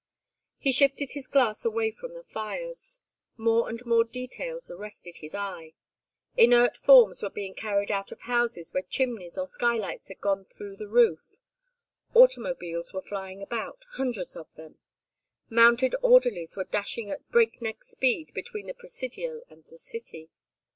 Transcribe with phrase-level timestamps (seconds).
[0.57, 3.01] He shifted his glass away from the fires.
[3.37, 5.75] More and more details arrested his eye.
[6.35, 10.77] Inert forms were being carried out of houses where chimneys or skylights had gone through
[10.77, 11.35] the roof.
[12.15, 14.79] Automobiles were flying about, hundreds of them.
[15.51, 20.31] Mounted orderlies were dashing at breakneck speed between the Presidio and the city.